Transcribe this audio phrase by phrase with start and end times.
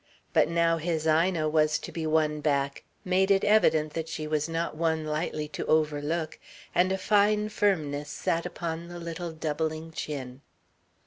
[0.33, 4.49] But now his Ina was to be won back, made it evident that she was
[4.49, 6.39] not one lightly to overlook,
[6.73, 10.41] and a fine firmness sat upon the little doubling chin.